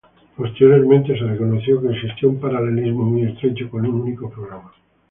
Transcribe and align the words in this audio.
Posteriormente, 0.35 1.13
se 1.15 1.25
reconoció 1.27 1.79
que 1.79 1.91
existía 1.93 2.27
un 2.27 2.39
paralelismo 2.39 3.03
muy 3.03 3.21
estrecho 3.27 3.69
con 3.69 3.85
un 3.85 4.01
único 4.01 4.31
programa. 4.31 4.71